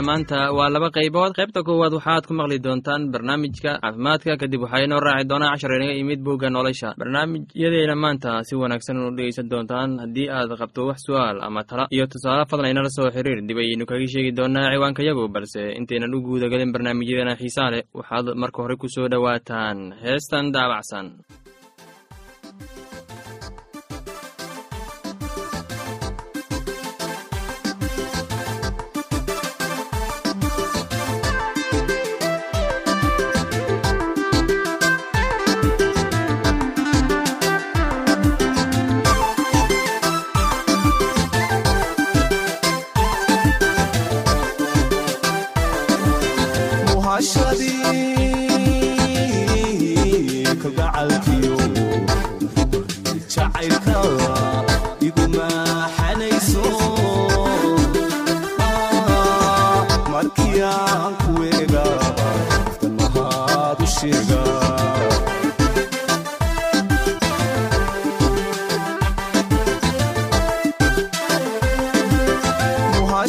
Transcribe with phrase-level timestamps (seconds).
[0.00, 1.32] barnaamijyadeena maanta waa laba qaybood.
[1.36, 4.36] Qaybta koowaad waxaad ku maqli doontaan barnaamijka caafimaadka.
[4.36, 6.94] Kadib waxaa inoo raaci doonaa cashar inaga imid bogga nolosha.
[6.98, 9.98] Barnaamijyadeena maanta si wanaagsan u dhegeysan doontaan.
[10.00, 13.86] Haddii aad qabto wax su'aal ama tala iyo tusaale fadlan inala soo xiriir dib ayaynu
[13.86, 18.88] kaga sheegi doonaa ciwaankayagu balse intaynan u guudagelin barnaamijyadeena xiisaa leh waxaad marka hore ku
[18.88, 19.78] soo dhowaataan.
[20.02, 21.06] Heestan daabacsan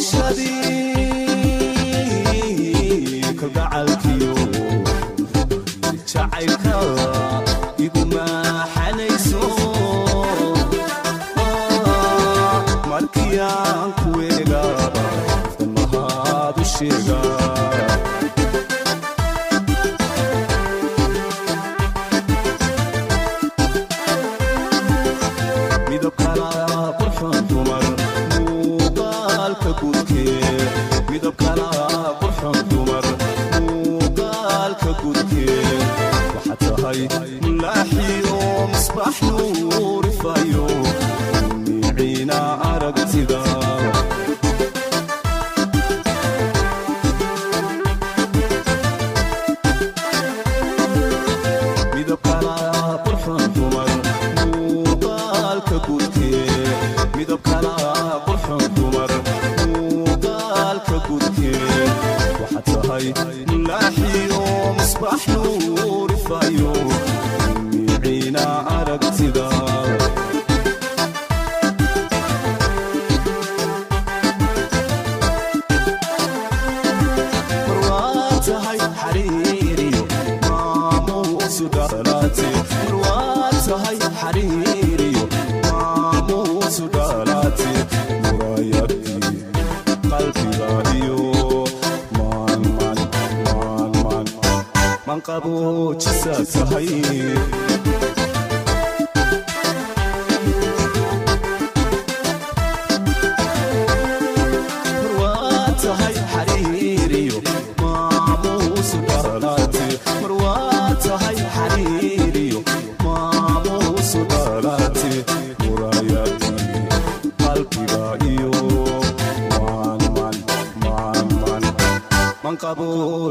[0.02, 0.71] başladı.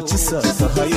[0.02, 0.92] oo ci saasahay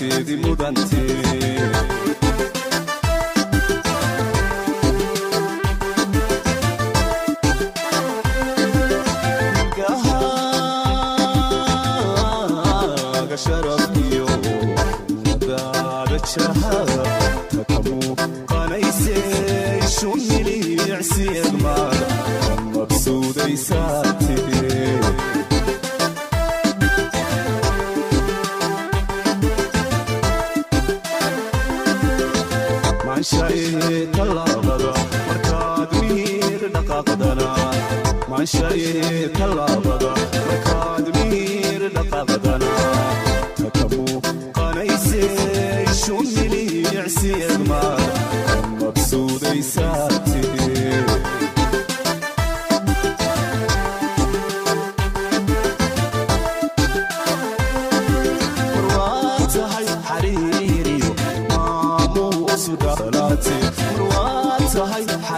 [0.00, 2.07] mudanteedii mudantee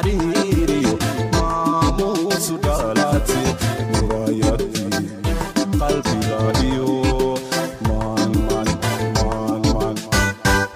[0.04, 0.92] xariiriyo
[1.32, 3.40] maamuusu dhalaate
[3.92, 5.04] muraayadii
[5.80, 6.88] qalbigaadiyo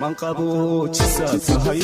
[0.05, 1.83] manqaboojisaa tahay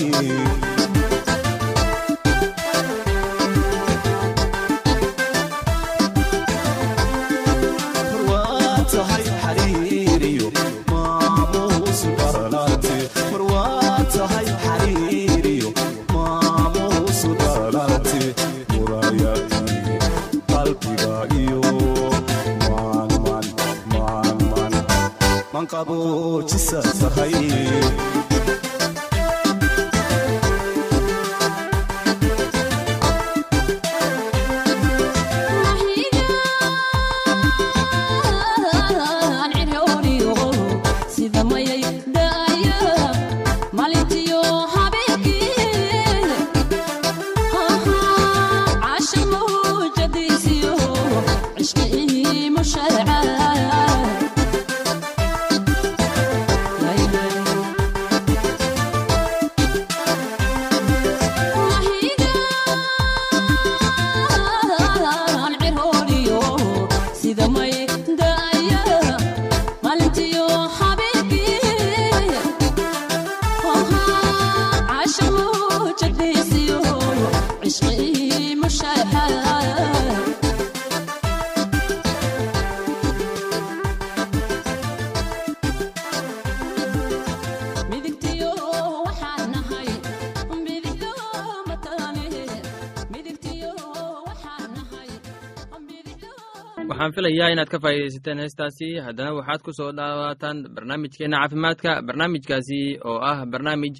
[97.01, 98.89] waxaan filayaa inaad ka faa'iidaysateen heestaasi.
[99.07, 103.97] Haddana waxaad ku soo dhawaataan barnaamijkeenna caafimaadka barnaamijkaasi oo ah barnaamij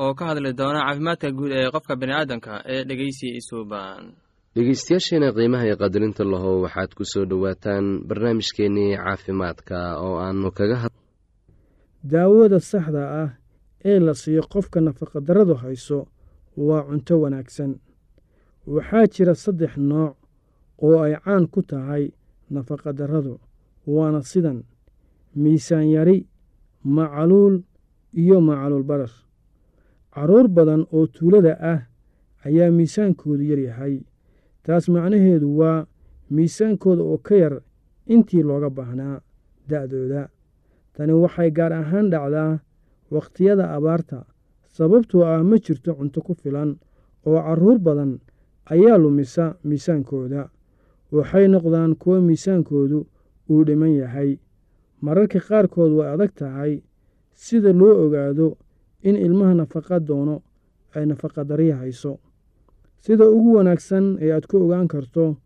[0.00, 4.04] oo ka hadli doona caafimaadka guud ee qofka bani aadamka ee dhegeysi isuuban
[4.54, 9.76] dhegeystayaasheena qiimaha iyo qadarinta lahow waxaad ku soo dhowaataan barnaamijkeennii caafimaadka
[10.06, 10.92] oo aannu kaga had
[12.12, 13.30] daawada saxda ah
[13.84, 15.98] ee la siiyo qofka nafaqadarradu hayso
[16.56, 17.72] waa cunto wanaagsan.
[18.74, 20.16] Waxaa jira saddex nooc
[20.82, 22.04] oo ay caan ku tahay
[22.50, 23.34] nafaqadarradu
[23.86, 24.58] waana sidan
[25.42, 26.26] miisaan yari
[26.84, 27.62] macaluul
[28.20, 29.12] iyo macaluul barar
[30.14, 31.80] carruur badan oo tuulada ah
[32.46, 33.94] ayaa miisaankoodu yaryahay
[34.64, 35.86] taas macnaheedu waa
[36.34, 37.54] miisaankooda oo ka yar
[38.14, 39.20] intii looga baahnaa
[39.70, 40.22] da'dooda.
[40.94, 42.58] Tani waxay gaar ahaan dhacdaa
[43.14, 44.18] wakhtiyada abaarta
[44.76, 46.70] sababtoo ah ma jirto cunto ku filan
[47.26, 48.12] oo carruur badan
[48.72, 50.40] ayaa lumisa miisaankooda
[51.12, 53.06] waxay noqdaan kuwo miisaankoodu
[53.50, 54.38] uu dhiman yahay.
[55.00, 56.82] Mararka qaarkood way adag tahay
[57.34, 58.56] sida loo ogaado
[59.02, 60.42] in ilmaha nafaqa doono
[60.94, 62.18] ay nafaqadarya hayso.
[63.00, 65.36] Sida ugu wanaagsan ee aad ku ogaan karto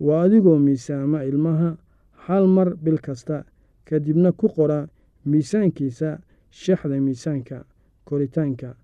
[0.00, 1.76] waa adigoo miisaama ilmaha
[2.26, 3.44] hal mar bil kasta
[3.84, 4.88] kadibna ku qora
[5.30, 6.18] miisaankiisa
[6.50, 7.64] shaxda miisaanka
[8.04, 8.74] koritaanka.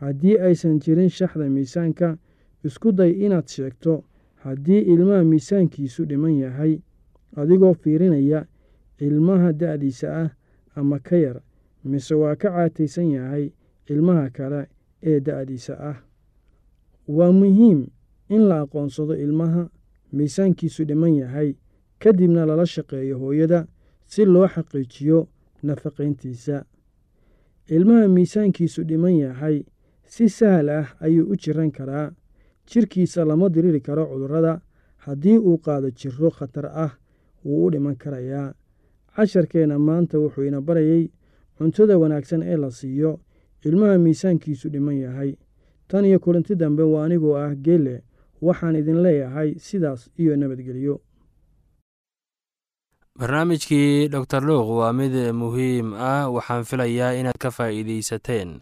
[0.00, 2.18] Haddii aysan jirin shaxda miisaanka
[2.64, 4.04] isku day inaad sheegto
[4.44, 6.78] haddii ilmaha miisaankiisu dhiman yahay
[7.36, 8.46] adigoo fiirinaya
[8.98, 10.30] ilmaha da'diisa ah
[10.74, 11.40] ama ka yar
[11.84, 13.50] mise waa ka caataysan yahay
[13.86, 14.66] ilmaha kale
[15.02, 15.96] ee da'diisa ah.
[17.08, 17.86] Waa muhiim
[18.28, 19.68] in la aqoonsado ilmaha
[20.12, 21.54] miisaankiisu dhiman yahay
[21.98, 23.66] kadibna lala shaqeeyo hooyada
[24.06, 25.28] si loo xaqiijiyo
[25.62, 26.64] nafaqayntiisa.
[27.68, 29.64] Ilmaha miisaankiisu dhiman yahay
[30.04, 32.12] si sahal ah ayuu u jiran karaa
[32.70, 34.60] jirkiisa lama diriri karo cudurrada.
[34.96, 36.92] Haddii uu qaado jiro khatar ah
[37.44, 38.54] wuu u dhiman karayaa.
[39.16, 41.08] Casharkeenna maanta wuxuu ina barayay
[41.58, 43.20] cuntada wanaagsan ee la siiyo.
[43.64, 45.36] Ilmaha miisaankiisu dhiman yahay.
[45.88, 48.02] Tan iyo kulanti dambe waa anigoo ah geele
[48.42, 51.00] waxaan idin leeyahay sidaas iyo nabadgelyo.
[53.18, 56.28] Barnaamijkii doctor luuq waa mid muhiim ah.
[56.32, 58.60] Waxaan filayaa inaad ka faa'iidaysateen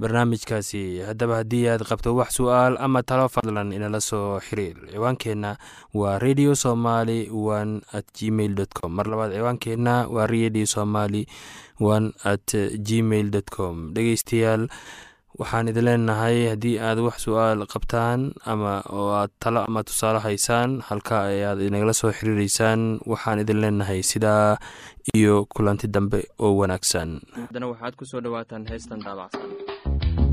[0.00, 0.82] barnaamijkaasi.
[1.08, 5.56] Haddaba haddii aad qabto wax su'aal ama talo fadlan inala soo xiriir ciwaankeenna
[5.94, 8.92] waa radio somaly one at gmail com.
[8.96, 11.26] Mar labaad ciwaankeenna waa radio somaly
[11.80, 12.48] one at
[12.88, 13.92] gmail dot com.
[13.94, 14.68] Dhegeystayaal
[15.40, 20.80] waxaan idin leenahay haddii aad wax su'aal qabtaan ama oo aad talo ama tusaale haysaan
[20.88, 24.58] halka ayaad inagala soo xiriireysaan waxaan idin leenahay sidaa
[25.16, 27.20] iyo kulanti dambe oo wanaagsan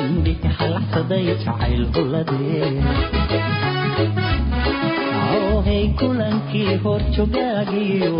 [0.00, 2.70] indhika halaxsaday jacayl huladee
[6.00, 8.12] kulankii hor jogaagiyo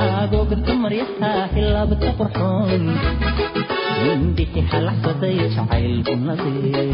[0.00, 2.82] aagogta maryaha hilabta qurxoon.
[4.12, 6.86] Indhiki halaxsaday jacayl huladee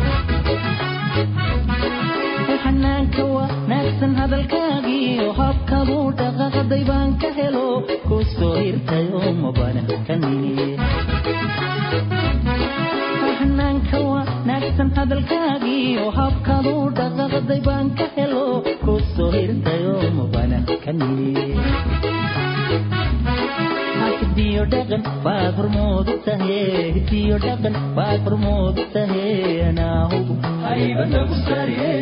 [2.64, 4.12] xanaanka wanaagsan
[5.04, 7.64] hadalkaagiyo habkabuu dhaqaqday baan ka helo
[8.08, 9.82] ku soo hirtay oo mabana
[13.38, 18.44] xanaanka wanaagsan hadalkaagiyo habkaduu dhaqaqday baan ka helo
[18.84, 20.58] ku soo hirtay oo mabana
[24.20, 26.61] hidiyo dhaqan baad hormoodu tahe
[26.96, 29.26] hidiyo dhaqan baad hormoodu tahe
[29.68, 30.34] anaahugu
[30.66, 31.92] haybanagu sare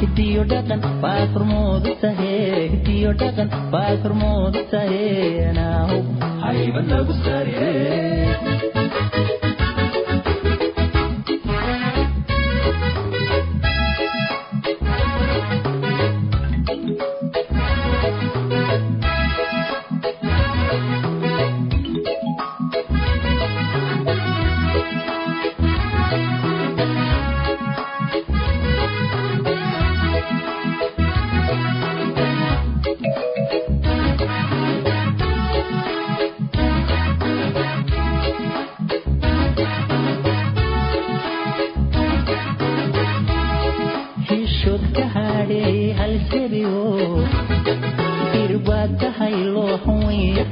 [0.00, 2.32] hidiyo dhaqan baad hormoodu tahe
[2.74, 5.02] hidiyo dhaqan baad hormoodu tahe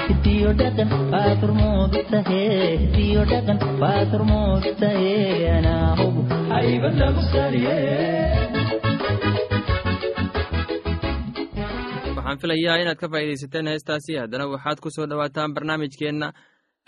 [0.09, 2.43] hidiyo dhaqan baad hormoodu tahe
[2.83, 5.15] hidiyo dhaqan baad hormoodu tahe
[5.57, 5.97] anaa
[7.01, 7.79] lagu sariye
[12.17, 16.29] waxaan filayaa inaad ka faa'iidaysateen heestaasi haddana waxaad ku soo dhowaataan barnaamijkeenna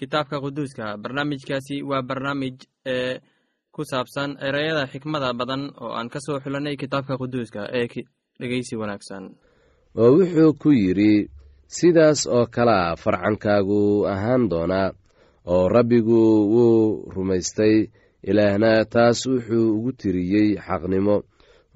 [0.00, 0.84] kitaabka quduuska.
[1.02, 2.56] Barnaamijkaasi waa barnaamij
[2.94, 3.18] ee
[3.74, 7.86] ku saabsan ereyada xikmada badan oo aan ka soo xulanay kitaabka quduuska ee
[8.40, 9.24] dhegeysi wanaagsan.
[10.00, 11.12] Oo wuxuu ku yidhi
[11.76, 13.80] sidaas oo kalea farcankaagu
[14.12, 14.88] ahaan doonaa
[15.52, 16.20] oo rabbigu
[16.54, 17.76] wuu rumaystay
[18.30, 21.16] ilaahna taas wuxuu ugu tiriyey xaqnimo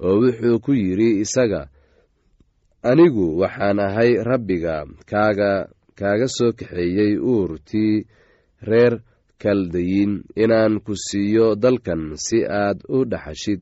[0.07, 1.63] oo wuxuu ku yidhi isaga
[2.91, 4.75] anigu waxaan ahay rabbiga
[5.11, 5.51] kaaga
[5.99, 7.95] kaaga soo kaxeeyey uurtii
[8.71, 8.95] reer
[9.43, 13.61] kaldayin inaan ku siiyo dalkan si aad u dhaxashid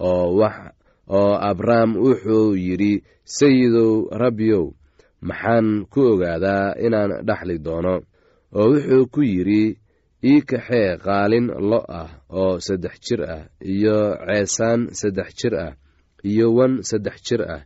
[0.00, 2.92] oo abrahm wuxuu yidhi
[3.36, 4.66] sayidow rabbiyow
[5.28, 7.94] maxaan ku ogaadaa inaan dhaxli doono.
[8.58, 9.62] Oo wuxuu ku yidhi
[10.30, 13.42] ii kaxee qaalin lo ah oo saddex jir ah
[13.74, 13.98] iyo
[14.28, 15.72] ceesaan saddex jir ah
[16.30, 17.62] iyo wan saddex jir ah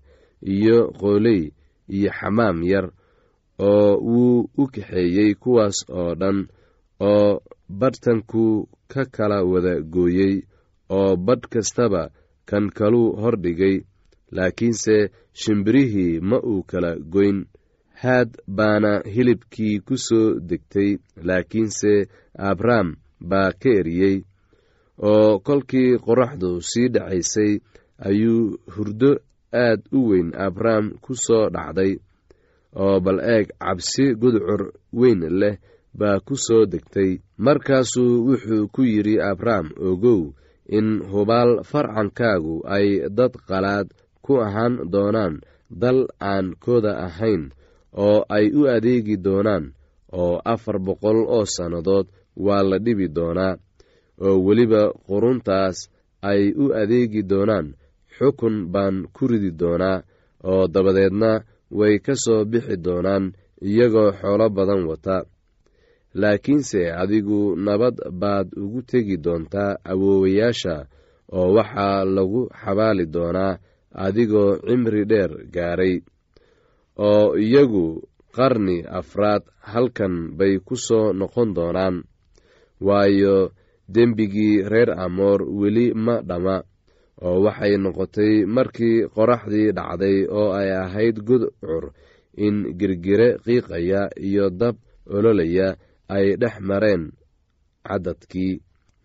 [0.54, 1.42] iyo qooley
[1.96, 2.86] iyo xamaam yar
[3.58, 6.38] oo wuu u kaxeeyey kuwaas oo dhan
[7.10, 7.40] oo
[7.80, 8.44] badhtanku
[8.92, 10.34] ka kala wada gooyey
[10.98, 12.02] oo badh kastaba
[12.48, 13.76] kan kaluu hordhigay
[14.36, 14.96] laakiinse
[15.40, 17.38] shimbirihii ma uu kala goyn.
[18.02, 20.90] Haad baana hilibkii ku soo degtay
[21.28, 21.92] laakiinse
[22.50, 22.88] abrahm
[23.30, 24.16] baa ka eriyey
[25.10, 27.52] oo kolkii qoraxdu sii dhacaysay
[28.08, 29.10] ayuu hurdo
[29.64, 31.92] aad u weyn abrahm ku soo dhacday
[32.82, 34.62] oo bal eeg cabsi gudcur
[35.00, 35.56] weyn leh
[35.98, 37.10] baa ku soo degtay.
[37.44, 40.22] Markaasuu wuxuu ku yidhi abrahm ogow
[40.76, 42.86] in hubaal farcankaagu ay
[43.18, 43.86] dad qalaad
[44.24, 45.34] ku ahaan doonaan
[45.82, 45.98] dal
[46.30, 47.42] aan kooda ahayn
[48.04, 49.64] oo ay u adeegi doonaan
[50.20, 52.06] oo afar boqol oo sannadood
[52.44, 53.54] waa la dhibi doonaa
[54.24, 55.76] oo weliba quruntaas
[56.30, 57.66] ay u adeegi doonaan
[58.16, 59.98] xukun baan ku ridi doonaa
[60.50, 61.30] oo dabadeedna
[61.78, 63.24] way ka soo bixi doonaan
[63.68, 65.16] iyagoo xoolo badan wata.
[66.20, 70.74] Laakiinse adigu nabad baad ugu tegi doontaa awoowayaasha
[71.38, 73.58] oo waxaa lagu xabaali doonaa
[74.04, 75.94] adigoo cimri dheer gaaray
[77.08, 77.84] oo iyagu
[78.36, 81.96] qarni afraad halkan bay ku soo noqon doonaan.
[82.86, 83.36] Waayo
[83.94, 86.56] dembigii reer amoor weli ma dhamma
[87.22, 91.84] oo waxay noqotay markii qoraxdii dhacday oo ay ahayd gudcur
[92.46, 95.68] in girgire qiiqaya iyo dab ololaya
[96.08, 97.02] ay dhex mareen
[97.86, 98.54] caddadkii.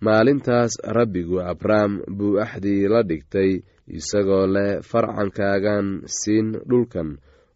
[0.01, 3.51] Maalintaas rabbigu abrahm buu axdii la dhigtay
[3.97, 7.09] isagoo leh farcankaagan siin dhulkan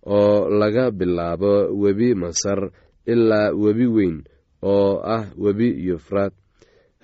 [0.04, 2.60] oo laga bilaabo webi masar
[3.08, 4.18] ilaa webi weyn
[4.62, 6.34] oo ah webi yufraad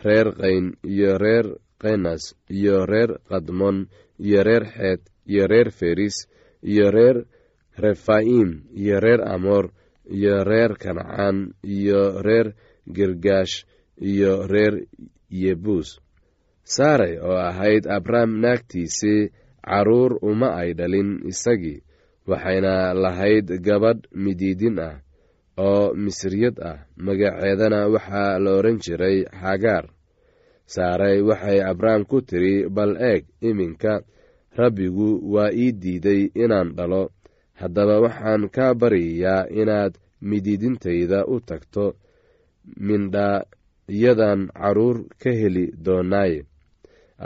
[0.06, 1.48] reer qayn iyo reer
[1.82, 3.78] kenas iyo reer kadmon
[4.26, 6.16] iyo reer xeed iyo reer feris
[6.72, 7.18] iyo reer
[7.84, 9.66] refaim iyo reer amoor
[10.16, 12.48] iyo reer kancaan iyo reer
[12.96, 13.56] girgaash
[14.10, 14.74] iyo reer
[15.42, 15.90] yebuus
[16.64, 19.30] saaray oo ahayd abrahm naagtiisii
[19.70, 21.84] carruur uma ay dhalin isagii
[22.30, 24.96] waxayna lahayd gabadh midiidin ah
[25.58, 26.78] oo misriyad ah.
[27.06, 29.86] Magaceedana waxaa la odhan jiray xagaar
[30.74, 33.94] saaray waxay abrahm ku tiri bal eeg iminka
[34.60, 37.04] rabbigu waa ii diiday inaan dhalo.
[37.60, 39.94] Haddaba waxaan kaa baryayaa inaad
[40.30, 41.86] midiidintayda u tagto
[42.88, 46.40] mindhaayadan carruur ka heli doonaaye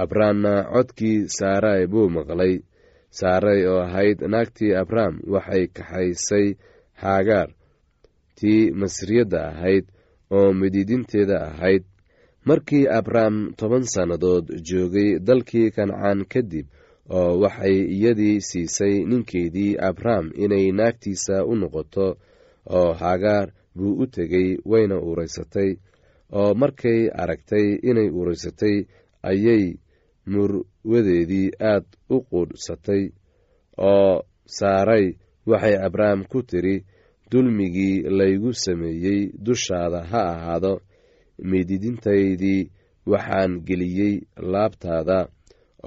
[0.04, 2.54] abrahamna codkii saaray buu maqlay.
[3.20, 6.48] Saaray oo ahayd naagtii abraham waxay kaxaysay
[7.02, 7.50] haagaar
[8.38, 9.86] tii masriyadda ahayd
[10.38, 11.84] oo midiidinteeda ahayd
[12.46, 16.68] markii abraham toban sannadood joogay dalkii kancaan kadib
[17.10, 22.08] oo waxay iyadii siisay ninkeedii abraham inay naagtiisa u noqoto
[22.78, 25.70] oo hagaar buu u tegey wayna uuraysatay
[26.40, 28.76] oo markay aragtay inay uuraysatay
[29.30, 29.64] ayay
[30.32, 33.04] murwadeedii aad u quudhsatay
[33.78, 34.24] oo
[34.58, 35.06] saaray
[35.50, 36.76] waxay abraham ku tiri
[37.32, 40.74] dulmigii laygu sameeyey dushaada ha ahaado
[41.50, 42.62] miididintaydii
[43.12, 44.16] waxaan geliyey
[44.52, 45.18] laabtaada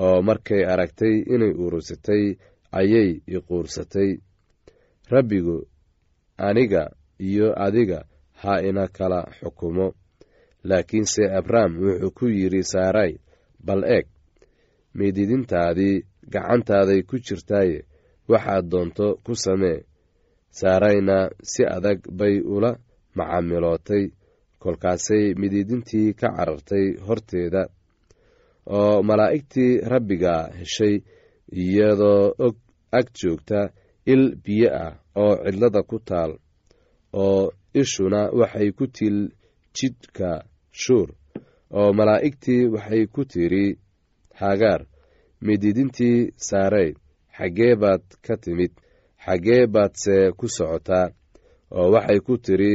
[0.05, 2.25] oo markay aragtay inay urursatay
[2.79, 4.11] ayay iquursatay
[5.13, 5.57] rabbigu
[6.49, 6.83] aniga
[7.29, 8.01] iyo adiga
[8.43, 9.87] ha ina kala xukumo.
[10.69, 13.13] Laakiinse abraham wuxuu ku yidhi saaray
[13.67, 14.07] bal eeg
[14.97, 15.97] miididintaadii
[16.33, 17.79] gacantaaday ku jirtaaye
[18.31, 19.81] waxaad doonto ku samee.
[20.59, 22.71] Saarayna si adag bay ula
[23.17, 24.05] macaamilootay
[24.67, 27.63] kolkaasay midiidintii ka carartay horteeda
[28.79, 30.95] oo malaa'igtii rabbiga heshay
[31.63, 32.57] iyadoo og
[32.99, 33.61] ag joogta
[34.13, 36.33] il biyo ah oo cidlada ku taal
[37.23, 37.43] oo
[37.81, 39.17] ishuna waxay ku til
[39.77, 40.31] jidhka
[40.83, 41.09] shuur
[41.79, 43.67] oo malaa'igtii waxay ku tidhi
[44.41, 44.81] hagaar
[45.47, 46.91] midiidintii saaray
[47.37, 48.73] xaggee baad ka timid
[49.25, 51.07] xaggee baadse ku socotaa
[51.79, 52.75] oo waxay ku tidhi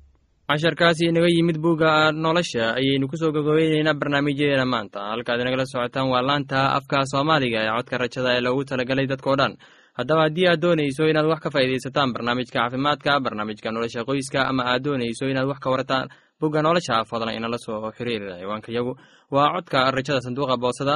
[0.51, 4.99] casharkaasi inaga yimid bugga nolosha ayaynu ku soo gogobeyneynaa barnaamijyadeena maanta.
[5.11, 9.53] Halkaad inagala socotaan waa laanta afka soomaaliga ee codka rajada ee loogu talagalay dadkao dhan.
[9.97, 14.83] Haddaba haddii aad doonayso inaad wax ka faa'iidaysataan barnaamijka caafimaadka barnaamijka nolosha qoyska ama aad
[14.85, 16.05] doonayso inaad wax ka warataan
[16.41, 18.91] bugga nolosha fadlan inala soo xiriir ciwaanka yagu.
[19.31, 20.95] Waa codka rajada sanduuqa boosada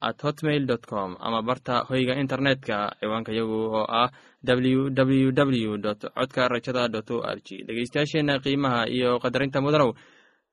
[0.00, 4.10] at hotmail dot com ama barta hoyga internetka ciwaanka yagu oo ah
[4.44, 9.92] w w w dot codka rajada dot o r g dhegeystayaasheena qiimaha iyo qadarinta mudanow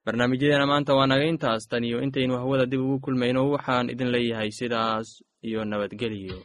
[0.05, 1.67] barnaamijyadeena maanta waa naga intaas.
[1.69, 6.37] Tan iyo intaynu hawada dib ugu kulmayno waxaan idin leeyahay sidaas iyo nabadgeliyo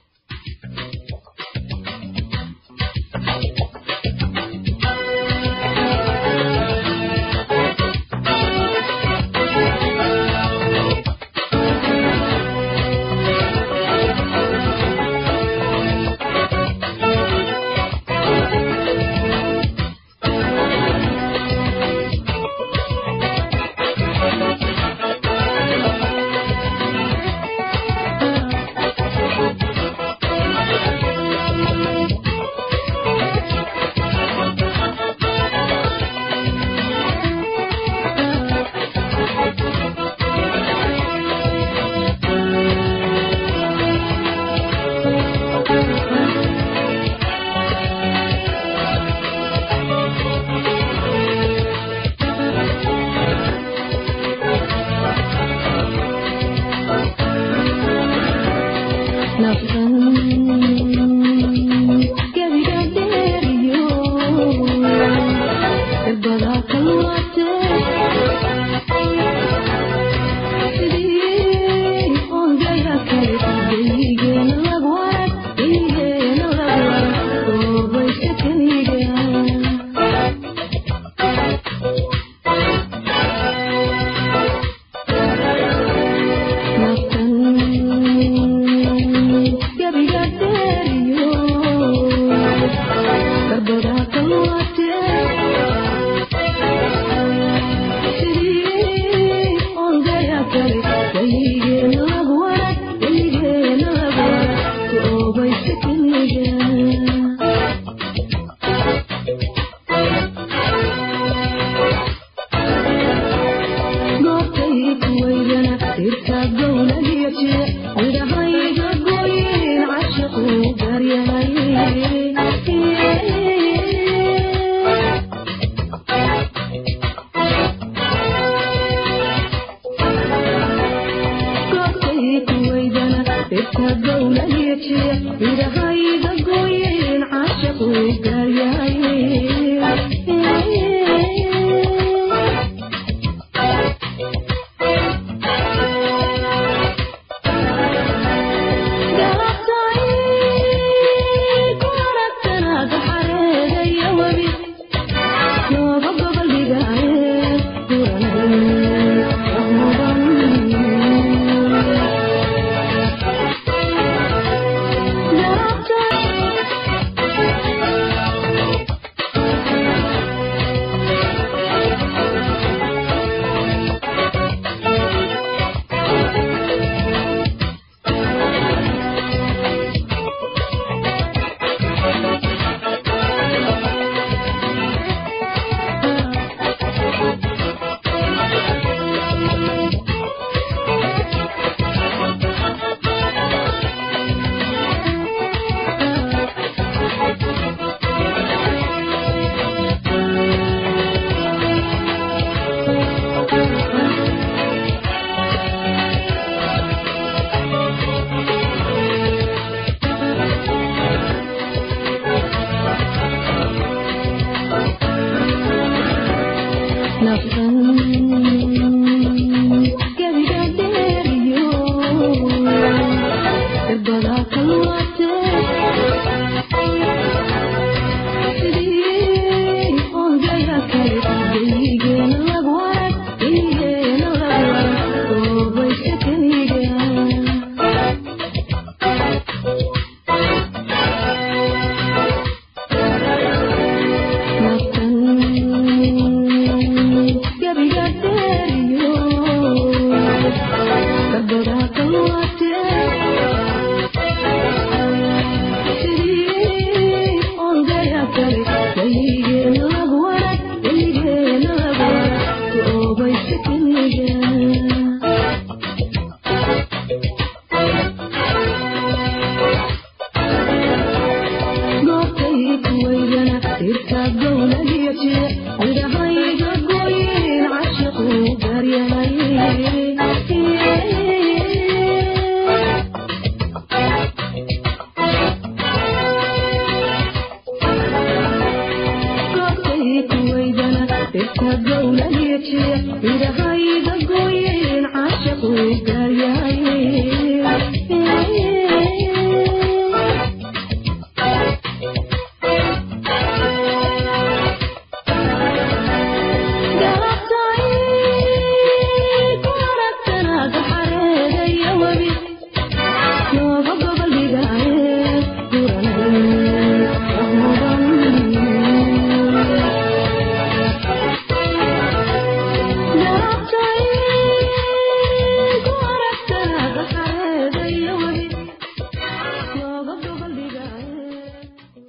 [224.20, 225.15] ذاك الوقت